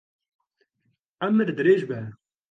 Emir 1.27 1.49
dirêj 1.59 1.83
be! 1.91 1.99